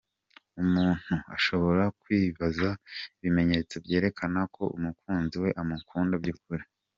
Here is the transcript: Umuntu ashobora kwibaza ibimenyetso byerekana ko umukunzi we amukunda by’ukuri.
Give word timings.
Umuntu 0.63 1.13
ashobora 1.35 1.83
kwibaza 2.01 2.69
ibimenyetso 3.19 3.75
byerekana 3.85 4.39
ko 4.55 4.63
umukunzi 4.77 5.35
we 5.43 5.49
amukunda 5.61 6.15
by’ukuri. 6.23 6.63